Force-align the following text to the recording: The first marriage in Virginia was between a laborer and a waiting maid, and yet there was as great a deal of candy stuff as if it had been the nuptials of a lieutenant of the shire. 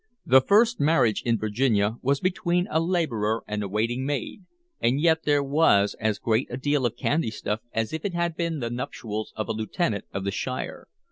The 0.25 0.41
first 0.41 0.79
marriage 0.79 1.21
in 1.27 1.37
Virginia 1.37 1.97
was 2.01 2.19
between 2.19 2.67
a 2.71 2.79
laborer 2.79 3.43
and 3.47 3.61
a 3.61 3.67
waiting 3.67 4.03
maid, 4.03 4.45
and 4.79 4.99
yet 4.99 5.25
there 5.25 5.43
was 5.43 5.93
as 5.99 6.17
great 6.17 6.47
a 6.49 6.57
deal 6.57 6.87
of 6.87 6.95
candy 6.97 7.29
stuff 7.29 7.59
as 7.71 7.93
if 7.93 8.03
it 8.03 8.15
had 8.15 8.35
been 8.35 8.61
the 8.61 8.71
nuptials 8.71 9.31
of 9.35 9.47
a 9.47 9.51
lieutenant 9.53 10.05
of 10.11 10.23
the 10.23 10.31
shire. 10.31 10.87